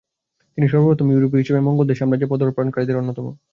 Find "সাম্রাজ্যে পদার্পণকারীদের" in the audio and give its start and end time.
1.99-2.99